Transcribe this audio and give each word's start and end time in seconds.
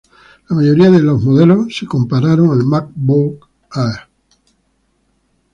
La 0.49 0.55
mayoría 0.55 0.89
de 0.89 1.03
modelos 1.03 1.77
se 1.77 1.85
compararon 1.85 2.49
al 2.49 2.65
MacBook 2.65 3.47
Air. 3.75 4.09